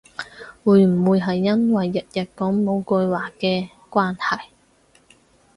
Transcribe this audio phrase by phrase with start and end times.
[0.63, 4.45] 會唔會係因為日日講某句話嘅關係